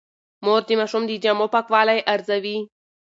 مور 0.45 0.61
د 0.67 0.69
ماشوم 0.79 1.03
د 1.07 1.11
جامو 1.23 1.45
پاکوالی 1.53 1.99
ارزوي. 2.13 2.57